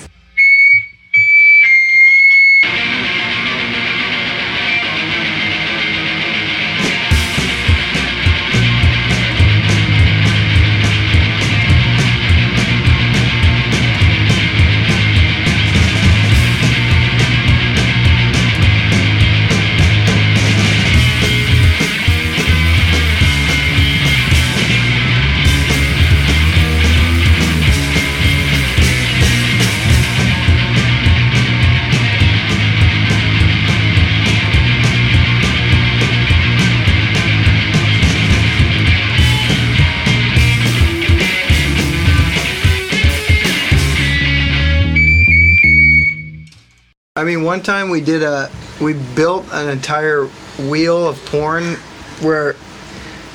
I 47.17 47.23
mean, 47.23 47.43
one 47.43 47.61
time 47.63 47.89
we 47.89 48.01
did 48.01 48.23
a, 48.23 48.51
we 48.81 48.91
built 48.91 49.45
an 49.53 49.69
entire 49.69 50.25
wheel 50.67 51.07
of 51.07 51.25
porn 51.27 51.75
where 52.19 52.49
it 52.49 52.57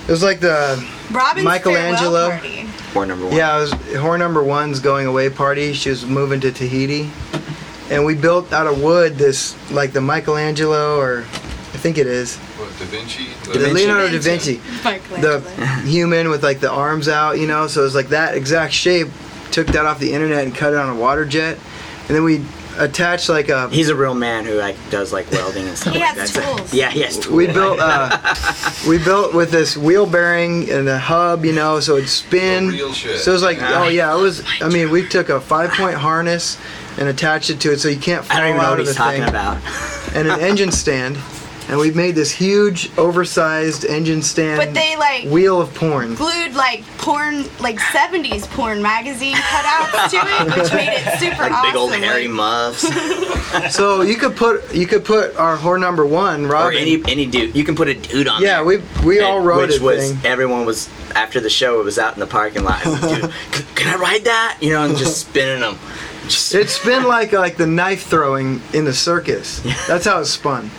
was 0.06 0.22
like 0.22 0.40
the, 0.40 0.86
Robin's 1.10 1.46
Michelangelo. 1.46 2.28
farewell 2.28 2.40
party. 2.40 2.68
Or 2.94 3.06
number 3.06 3.24
one. 3.24 3.34
yeah, 3.34 3.56
it 3.56 3.60
was 3.62 3.72
whore 3.72 4.18
number 4.18 4.42
one's 4.42 4.80
going 4.80 5.06
away 5.06 5.30
party. 5.30 5.72
She 5.72 5.88
was 5.88 6.04
moving 6.04 6.40
to 6.40 6.52
Tahiti. 6.52 7.10
And 7.88 8.04
we 8.04 8.14
built 8.14 8.52
out 8.52 8.66
of 8.66 8.82
wood 8.82 9.14
this, 9.16 9.56
like 9.70 9.94
the 9.94 10.02
Michelangelo, 10.02 10.98
or 10.98 11.20
I 11.20 11.78
think 11.78 11.96
it 11.96 12.06
is, 12.06 12.36
What, 12.36 12.68
Da 12.78 12.84
Vinci? 12.84 13.28
the 13.50 13.72
Leonardo 13.72 14.10
da 14.12 14.18
Vinci. 14.18 14.56
the 14.82 15.40
Michelangelo. 15.40 15.40
human 15.88 16.28
with 16.28 16.44
like 16.44 16.60
the 16.60 16.70
arms 16.70 17.08
out, 17.08 17.38
you 17.38 17.46
know. 17.46 17.66
So 17.66 17.86
it's 17.86 17.94
like 17.94 18.08
that 18.10 18.34
exact 18.34 18.74
shape, 18.74 19.08
took 19.52 19.68
that 19.68 19.86
off 19.86 19.98
the 19.98 20.12
internet 20.12 20.44
and 20.44 20.54
cut 20.54 20.74
it 20.74 20.78
on 20.78 20.94
a 20.94 21.00
water 21.00 21.24
jet, 21.24 21.56
and 22.08 22.14
then 22.14 22.24
we 22.24 22.44
attached 22.80 23.28
like 23.28 23.48
a 23.48 23.68
He's 23.68 23.88
a 23.88 23.94
real 23.94 24.14
man 24.14 24.44
who 24.44 24.54
like 24.54 24.76
does 24.90 25.12
like 25.12 25.30
welding 25.30 25.68
and 25.68 25.76
stuff 25.78 25.92
He 25.94 26.00
like 26.00 26.16
has 26.16 26.32
that. 26.32 26.56
tools. 26.56 26.74
Yeah, 26.74 26.90
he 26.90 27.00
has 27.02 27.14
tools. 27.18 27.28
we 27.36 27.46
built 27.46 27.78
uh, 27.80 28.18
we 28.88 28.98
built 28.98 29.34
with 29.34 29.50
this 29.50 29.76
wheel 29.76 30.06
bearing 30.06 30.68
and 30.70 30.88
a 30.88 30.98
hub, 30.98 31.44
you 31.44 31.52
know, 31.52 31.78
so 31.80 31.96
it'd 31.96 32.08
spin. 32.08 32.68
Real 32.68 32.92
shit. 32.92 33.20
So 33.20 33.30
it 33.30 33.34
was 33.34 33.42
like, 33.42 33.58
oh 33.60 33.88
yeah, 33.88 34.12
it 34.16 34.20
was. 34.20 34.44
I 34.60 34.68
mean, 34.68 34.90
we 34.90 35.06
took 35.06 35.28
a 35.28 35.40
five 35.40 35.70
point 35.70 35.96
harness 35.96 36.58
and 36.98 37.08
attached 37.08 37.50
it 37.50 37.60
to 37.60 37.72
it 37.72 37.78
so 37.78 37.88
you 37.88 37.98
can't 38.00 38.24
fall 38.24 38.36
I 38.36 38.40
don't 38.40 38.48
even 38.50 38.60
know 38.60 38.66
out 38.66 38.70
what 38.72 38.80
of 38.80 38.86
he's 38.86 38.94
the 38.96 38.98
talking 39.02 39.20
thing, 39.20 39.28
about. 39.30 39.58
and 40.14 40.28
an 40.28 40.40
engine 40.50 40.72
stand. 40.72 41.16
And 41.70 41.78
we've 41.78 41.94
made 41.94 42.16
this 42.16 42.32
huge, 42.32 42.90
oversized 42.98 43.84
engine 43.84 44.22
stand 44.22 44.58
But 44.58 44.74
they 44.74 44.96
like 44.96 45.24
wheel 45.26 45.60
of 45.60 45.72
porn. 45.72 46.16
glued 46.16 46.54
like 46.54 46.82
porn, 46.98 47.44
like 47.60 47.78
70s 47.78 48.48
porn 48.50 48.82
magazine 48.82 49.36
cutouts 49.36 50.10
to 50.10 50.16
it, 50.16 50.56
which 50.58 50.72
made 50.74 50.88
it 50.92 51.18
super 51.20 51.42
Like 51.42 51.52
awesome. 51.52 51.70
big 51.70 51.76
old 51.76 51.92
hairy 51.94 52.26
muffs, 52.26 52.82
So 53.74 54.02
you 54.02 54.16
could 54.16 54.34
put 54.36 54.74
you 54.74 54.86
could 54.88 55.04
put 55.04 55.36
our 55.36 55.56
whore 55.56 55.78
number 55.80 56.04
one, 56.04 56.46
or 56.46 56.72
any 56.72 57.00
any 57.08 57.26
dude. 57.26 57.54
You 57.54 57.62
can 57.62 57.76
put 57.76 57.86
a 57.88 57.94
dude 57.94 58.26
on. 58.26 58.42
yeah, 58.42 58.56
there. 58.56 58.64
we 58.64 58.76
we 59.04 59.20
all 59.20 59.36
And- 59.38 59.46
wrote 59.46 59.68
which 59.68 59.76
it. 59.76 59.82
was 59.82 60.10
thing. 60.12 60.26
everyone 60.30 60.64
was 60.66 60.88
after 61.14 61.38
the 61.40 61.50
show. 61.50 61.80
It 61.80 61.84
was 61.84 61.98
out 62.00 62.14
in 62.14 62.20
the 62.20 62.26
parking 62.26 62.64
lot. 62.64 62.82
Dude, 62.82 63.30
can 63.76 63.94
I 63.94 63.96
ride 63.96 64.24
that? 64.24 64.58
You 64.60 64.70
know, 64.70 64.84
and 64.86 64.96
just 64.96 65.18
spinning 65.20 65.60
them. 65.60 65.78
Just, 66.24 66.52
It 66.54 66.68
spun 66.68 67.04
like 67.04 67.32
like 67.32 67.56
the 67.56 67.66
knife 67.66 68.06
throwing 68.06 68.60
in 68.72 68.84
the 68.84 68.92
circus. 68.94 69.60
That's 69.86 70.04
how 70.04 70.18
it 70.20 70.24
spun. 70.26 70.70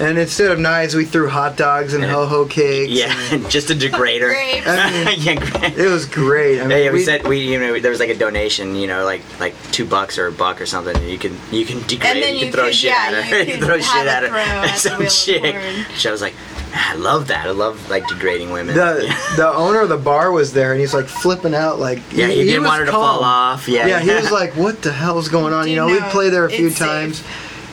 And 0.00 0.18
instead 0.18 0.50
of 0.50 0.58
knives, 0.58 0.94
we 0.94 1.04
threw 1.04 1.28
hot 1.28 1.58
dogs 1.58 1.92
and 1.92 2.02
Yeah. 2.02 2.10
ho 2.14 2.24
ho 2.26 2.46
cakes. 2.46 2.90
yeah, 2.90 3.14
just 3.50 3.68
a 3.70 3.74
degrader. 3.74 4.30
Grapes. 4.32 4.66
I 4.66 4.90
mean, 5.04 5.20
yeah, 5.20 5.34
gra- 5.34 5.70
it 5.84 5.90
was 5.90 6.06
great. 6.06 6.58
I 6.58 6.62
mean, 6.62 6.70
Yeah, 6.70 6.76
yeah, 6.84 6.90
we, 6.90 6.98
we- 7.00 7.04
said 7.04 7.26
we 7.28 7.38
you 7.40 7.58
know 7.60 7.78
there 7.78 7.90
was 7.90 8.00
like 8.00 8.08
a 8.08 8.14
donation, 8.16 8.74
you 8.76 8.86
know, 8.86 9.04
like 9.04 9.20
like 9.38 9.54
two 9.72 9.84
bucks 9.84 10.16
or 10.18 10.26
a 10.28 10.32
buck 10.32 10.60
or 10.60 10.64
something. 10.66 10.96
And 10.96 11.08
you 11.10 11.18
can 11.18 11.36
you 11.52 11.66
can 11.66 11.80
degrade, 11.86 12.14
And 12.16 12.22
then 12.22 12.34
you 12.36 12.44
can 12.46 12.52
throw 12.52 12.64
could- 12.64 12.74
shit 12.74 12.90
yeah, 12.92 13.10
at 13.12 13.24
her, 13.24 13.38
you 13.40 13.44
you 13.44 13.52
can 13.58 13.62
throw 13.66 13.78
have 13.78 13.84
shit 13.84 14.06
a 14.06 14.10
at 14.10 14.22
her. 14.24 14.36
at 14.36 14.78
Some 14.78 14.98
wheel 14.98 15.06
of 15.08 15.12
chick. 15.12 15.42
porn. 15.42 15.84
I 16.06 16.10
was 16.10 16.22
like, 16.22 16.34
"Ah, 16.72 16.92
I 16.92 16.94
love 16.94 17.28
that. 17.28 17.46
I 17.46 17.50
love 17.50 17.90
like 17.90 18.06
degrading 18.08 18.52
women. 18.52 18.74
the 18.74 19.04
yeah, 19.06 19.36
the 19.36 19.48
owner 19.52 19.80
of 19.80 19.90
the 19.90 19.98
bar 19.98 20.32
was 20.32 20.54
there, 20.54 20.72
and 20.72 20.80
he's 20.80 20.94
like 20.94 21.06
flipping 21.08 21.54
out, 21.54 21.78
like 21.78 21.98
yeah 22.10 22.26
he, 22.28 22.44
didn't 22.44 22.64
want 22.64 22.80
her 22.80 22.86
to 22.86 22.90
calm. 22.92 23.16
fall 23.16 23.22
off. 23.24 23.68
Yeah, 23.68 23.86
Yeah, 23.86 24.00
he 24.00 24.14
was 24.14 24.30
like, 24.32 24.56
"What 24.56 24.80
the 24.80 24.92
hell's 24.92 25.28
going 25.28 25.52
on?" 25.52 25.68
You 25.68 25.74
Dude, 25.74 25.76
know, 25.76 25.86
we'd 25.88 26.00
no, 26.00 26.08
play 26.08 26.30
there 26.30 26.46
a 26.46 26.50
few 26.50 26.68
it's 26.68 26.76
safe. 26.78 26.88
times, 26.88 27.22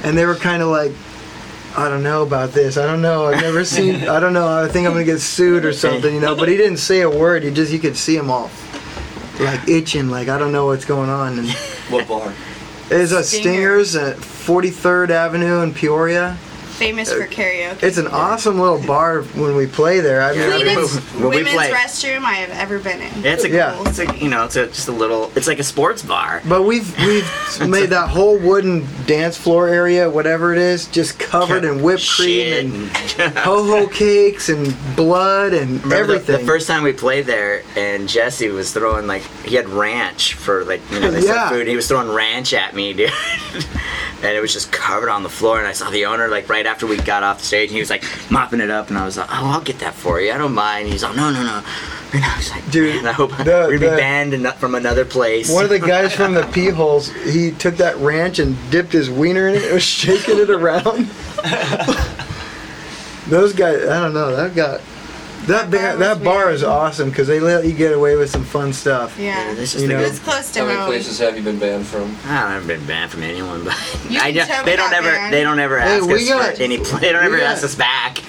and 0.03 0.17
they 0.17 0.25
were 0.25 0.35
kind 0.35 0.61
of 0.61 0.67
like, 0.67 0.91
"I 1.77 1.87
don't 1.89 2.03
know 2.03 2.23
about 2.23 2.51
this. 2.53 2.75
I 2.77 2.85
don't 2.87 3.01
know. 3.01 3.25
I've 3.25 3.41
never 3.41 3.63
seen. 3.63 4.07
I 4.15 4.19
don't 4.19 4.33
know. 4.33 4.47
I 4.47 4.67
think 4.67 4.87
I'm 4.87 4.93
gonna 4.93 5.05
get 5.05 5.19
sued 5.21 5.63
or 5.65 5.73
something." 5.73 6.13
You 6.13 6.19
know, 6.19 6.35
but 6.35 6.49
he 6.49 6.57
didn't 6.57 6.77
say 6.77 7.01
a 7.01 7.09
word. 7.09 7.43
He 7.43 7.51
just 7.51 7.71
you 7.71 7.79
could 7.79 7.95
see 7.95 8.15
him 8.17 8.29
all 8.31 8.49
like 9.39 9.67
itching, 9.69 10.09
like 10.09 10.27
I 10.29 10.37
don't 10.37 10.51
know 10.51 10.65
what's 10.65 10.85
going 10.85 11.09
on. 11.09 11.39
And 11.39 11.49
What 11.89 12.07
bar? 12.07 12.33
it's 12.89 13.11
a 13.11 13.23
Stingers. 13.23 13.91
Stingers 13.91 13.95
at 13.95 14.17
43rd 14.17 15.09
Avenue 15.11 15.61
in 15.61 15.73
Peoria. 15.73 16.37
Famous 16.77 17.11
for 17.11 17.25
karaoke. 17.27 17.81
It's 17.83 17.97
an 17.97 18.07
awesome 18.07 18.59
little 18.59 18.79
bar 18.85 19.23
when 19.23 19.55
we 19.55 19.65
play 19.65 19.99
there. 19.99 20.21
I 20.21 20.31
mean, 20.31 20.39
Yeah, 20.41 20.45
I 20.47 20.49
mean, 20.57 20.65
Cleanest 20.75 20.99
when 21.15 21.23
we 21.29 21.35
women's 21.37 21.55
play- 21.55 21.71
restroom 21.71 22.23
I 22.23 22.33
have 22.35 22.51
ever 22.51 22.77
been 22.79 23.01
in. 23.01 23.23
Yeah, 23.23 23.33
it's 23.33 23.43
a 23.43 23.49
Yeah. 23.49 23.81
it's 23.87 23.97
like 23.97 24.21
you 24.21 24.29
know 24.29 24.45
it's 24.45 24.55
a 24.55 24.67
just 24.67 24.87
a 24.87 24.91
little 24.91 25.31
it's 25.35 25.47
like 25.47 25.57
a 25.59 25.63
sports 25.63 26.03
bar. 26.03 26.41
But 26.47 26.63
we've 26.63 26.95
we've 26.99 27.27
made 27.67 27.87
that 27.89 28.09
whole 28.09 28.37
wooden 28.37 28.85
dance 29.07 29.35
floor 29.37 29.67
area, 29.67 30.07
whatever 30.09 30.53
it 30.53 30.59
is, 30.59 30.85
just 30.87 31.17
covered 31.17 31.63
in 31.65 31.81
whipped 31.81 32.07
cream 32.07 32.53
and 32.53 32.87
ho 33.37 33.63
ho 33.63 33.87
cakes 33.87 34.49
and 34.49 34.75
blood 34.95 35.53
and 35.53 35.81
Remember 35.83 35.95
everything. 35.95 36.39
The, 36.41 36.45
first 36.45 36.67
time 36.67 36.83
we 36.83 36.93
played 36.93 37.25
there, 37.25 37.63
and 37.75 38.07
Jesse 38.07 38.49
was 38.49 38.71
throwing 38.71 39.07
like 39.07 39.23
he 39.43 39.55
had 39.55 39.67
ranch 39.67 40.35
for 40.35 40.63
like 40.65 40.81
you 40.91 40.99
know 40.99 41.09
they 41.09 41.21
Yeah. 41.21 41.33
sell 41.33 41.49
food. 41.49 41.61
And 41.61 41.69
he 41.69 41.75
was 41.75 41.87
throwing 41.87 42.09
ranch 42.13 42.53
at 42.53 42.75
me, 42.75 42.93
dude, 42.93 43.09
and 44.21 44.25
it 44.25 44.41
was 44.41 44.53
just 44.53 44.71
covered 44.71 45.09
on 45.09 45.23
the 45.23 45.29
floor. 45.29 45.57
And 45.57 45.67
I 45.67 45.71
saw 45.73 45.89
the 45.89 46.05
owner 46.05 46.27
like 46.27 46.47
right 46.49 46.66
after 46.67 46.85
we 46.85 46.97
got 46.97 47.23
off 47.23 47.39
the 47.39 47.45
stage, 47.45 47.69
and 47.69 47.75
he 47.75 47.79
was 47.79 47.89
like 47.89 48.03
mopping 48.29 48.59
it 48.59 48.69
up, 48.69 48.89
and 48.89 48.97
I 48.97 49.05
was 49.05 49.17
like, 49.17 49.27
"Oh, 49.31 49.51
I'll 49.53 49.61
get 49.61 49.79
that 49.79 49.93
for 49.95 50.21
you. 50.21 50.31
I 50.31 50.37
don't 50.37 50.53
mind." 50.53 50.89
He's 50.89 51.01
like, 51.03 51.15
"No, 51.15 51.31
no, 51.31 51.41
no." 51.43 51.63
And 52.13 52.23
I 52.23 52.37
was 52.37 52.49
like, 52.51 52.69
Dude, 52.71 52.95
"Man, 52.95 53.07
I 53.07 53.11
hope 53.11 53.31
the- 53.31 53.43
we're 53.67 53.77
gonna 53.77 53.91
be 53.95 53.97
banned 53.97 54.33
and 54.33 54.47
from 54.55 54.75
another 54.75 55.03
place." 55.05 55.49
One 55.51 55.63
of 55.63 55.69
the 55.69 55.79
guys 55.79 56.13
from 56.13 56.33
the 56.33 56.43
pee 56.53 56.69
holes, 56.69 57.09
he 57.11 57.51
took 57.51 57.77
that 57.77 57.97
ranch 57.97 58.39
and 58.39 58.55
dipped 58.71 58.93
his 58.93 59.09
wiener 59.09 59.47
in 59.47 59.55
it 59.55 59.63
and 59.63 59.73
was 59.73 59.83
shaking 59.83 60.37
it 60.39 60.49
around. 60.49 61.09
Those 63.27 63.51
guys, 63.53 63.85
I 63.87 63.99
don't 64.01 64.13
know, 64.13 64.33
that 64.35 64.55
got 64.55 64.79
that 65.47 65.69
That 65.69 65.71
ba- 65.71 65.77
bar 65.77 65.97
that 65.97 66.23
bar 66.23 66.35
weird. 66.45 66.55
is 66.55 66.63
awesome 66.63 67.09
because 67.09 67.27
they 67.27 67.39
let 67.39 67.65
you 67.65 67.73
get 67.73 67.93
away 67.93 68.15
with 68.15 68.29
some 68.29 68.43
fun 68.43 68.71
stuff. 68.73 69.17
Yeah. 69.19 69.53
this 69.53 69.73
is 69.75 69.81
You 69.81 69.87
the 69.87 69.93
know. 69.95 69.99
It 70.01 70.11
good 70.11 70.21
close 70.23 70.51
to 70.51 70.59
How 70.59 70.65
many 70.65 70.77
home. 70.77 70.87
places 70.87 71.19
have 71.19 71.35
you 71.37 71.43
been 71.43 71.57
banned 71.59 71.85
from? 71.87 72.15
I 72.25 72.53
haven't 72.53 72.67
been 72.67 72.85
banned 72.85 73.11
from 73.11 73.23
anyone, 73.23 73.63
but 73.63 73.75
You 74.09 74.19
I 74.19 74.25
can 74.31 74.35
just, 74.35 74.49
tell 74.49 74.63
they 74.65 74.75
don't 74.75 74.93
ever 74.93 75.09
banned. 75.11 75.33
they 75.33 75.43
don't 75.43 75.59
ever 75.59 75.77
ask 75.79 76.05
we 76.05 76.13
us 76.15 76.29
got- 76.29 76.59
any. 76.59 76.77
They 76.77 77.11
don't 77.11 77.23
ever 77.23 77.37
got- 77.37 77.47
ask 77.55 77.63
us 77.63 77.75
back. 77.75 78.21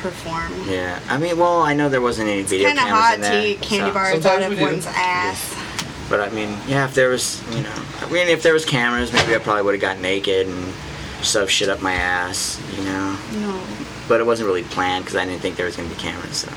Perform. 0.00 0.52
Yeah, 0.68 0.98
I 1.08 1.18
mean, 1.18 1.38
well, 1.38 1.62
I 1.62 1.74
know 1.74 1.88
there 1.88 2.00
wasn't 2.00 2.28
any 2.28 2.42
video 2.42 2.68
Kind 2.68 2.78
of 2.78 2.84
cameras 2.84 3.02
hot 3.04 3.14
in 3.14 3.20
to 3.22 3.28
there. 3.28 3.46
eat 3.46 3.60
candy 3.62 3.88
so- 3.90 3.94
bars 3.94 4.14
out 4.16 4.22
Sometimes 4.22 4.52
of 4.52 4.58
we 4.58 4.64
one's 4.64 4.86
ass. 4.86 5.54
But 6.08 6.20
I 6.20 6.28
mean, 6.30 6.56
yeah, 6.66 6.86
if 6.86 6.94
there 6.94 7.08
was, 7.08 7.40
you 7.54 7.62
know, 7.62 7.72
I 8.00 8.10
mean, 8.10 8.28
if 8.28 8.42
there 8.42 8.52
was 8.52 8.64
cameras, 8.64 9.12
maybe 9.12 9.34
I 9.34 9.38
probably 9.38 9.62
would 9.62 9.74
have 9.74 9.80
got 9.80 9.98
naked 10.00 10.48
and 10.48 10.74
shoved 11.22 11.50
shit 11.52 11.68
up 11.68 11.80
my 11.82 11.92
ass, 11.92 12.60
you 12.76 12.82
know. 12.84 13.16
No. 13.34 13.62
But 14.08 14.20
it 14.20 14.24
wasn't 14.26 14.48
really 14.48 14.64
planned 14.64 15.04
because 15.04 15.14
I 15.16 15.24
didn't 15.24 15.40
think 15.40 15.54
there 15.56 15.66
was 15.66 15.76
gonna 15.76 15.88
be 15.88 15.94
cameras. 15.94 16.38
So 16.38 16.48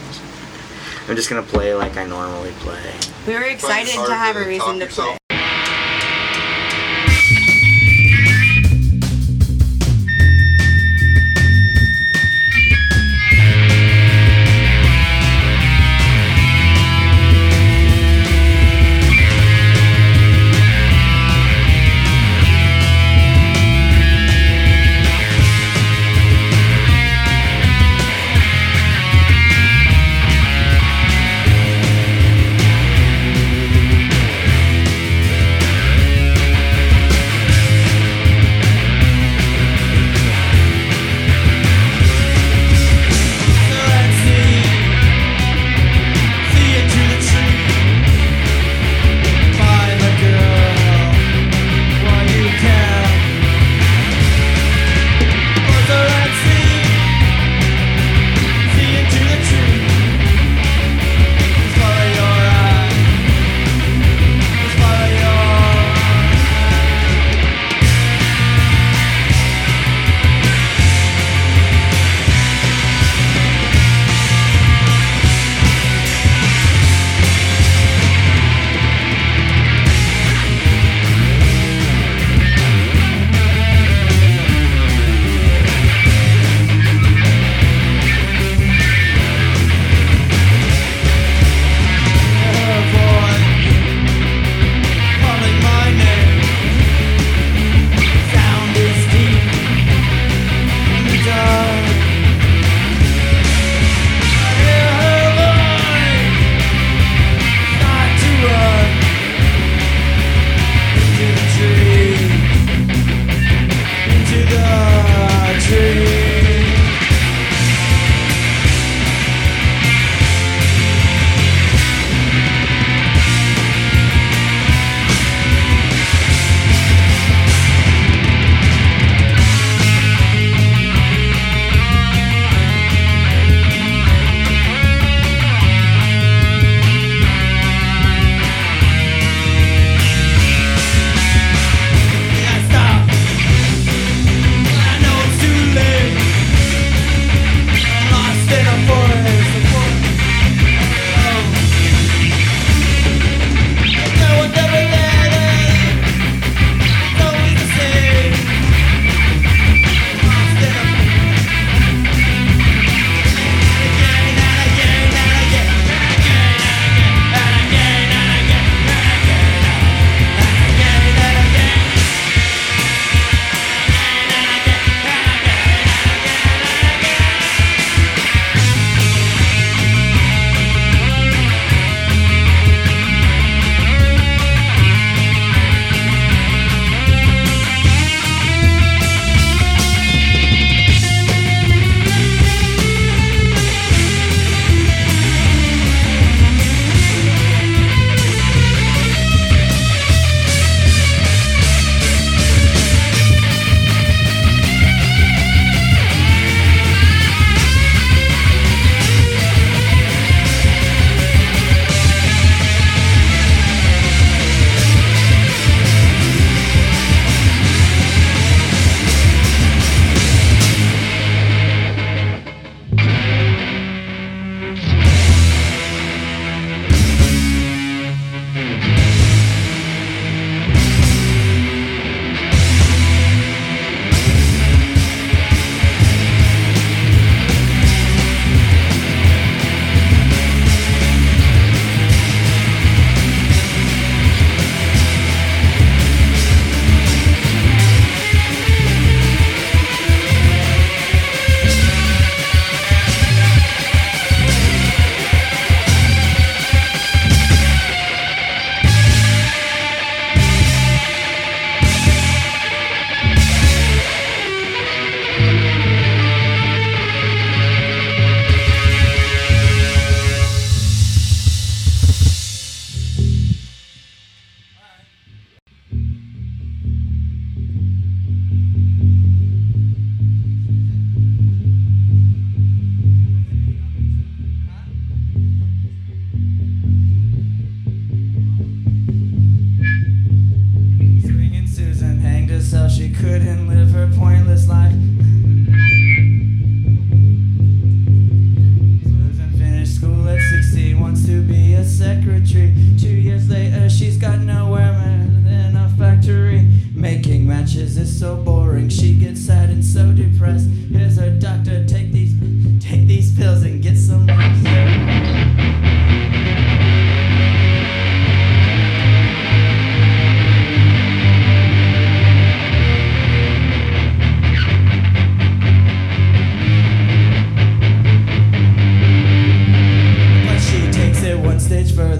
I'm 1.07 1.15
just 1.15 1.29
gonna 1.29 1.43
play 1.43 1.75
like 1.75 1.97
I 1.97 2.05
normally 2.05 2.51
play. 2.61 2.93
We 3.27 3.33
were 3.35 3.43
excited 3.43 3.93
to 3.93 4.15
have 4.15 4.35
a 4.37 4.45
reason 4.45 4.79
talk 4.79 4.89
to 4.89 4.95
play. 4.95 5.17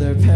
Stage 0.03 0.17
further. 0.17 0.32